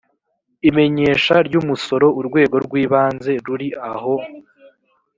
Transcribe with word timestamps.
imenyesha 0.69 1.35
ry 1.47 1.55
umusoro 1.61 2.07
urwego 2.19 2.55
rw 2.65 2.73
ibanze 2.83 3.31
ruri 3.45 3.67
aho 3.91 4.15